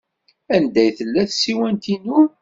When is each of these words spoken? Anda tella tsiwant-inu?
Anda 0.55 0.85
tella 0.97 1.23
tsiwant-inu? 1.29 2.21